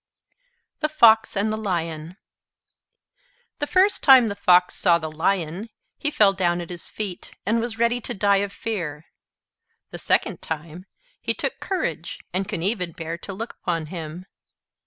[0.01, 0.07] H.J.
[0.07, 2.17] Peck THE FOX AND THE LION
[3.59, 7.59] The first time the Fox saw the Lion, he fell down at his feet, and
[7.59, 9.05] was ready to die of fear.
[9.91, 10.87] The second time,
[11.21, 14.25] he took courage and could even bear to look upon him.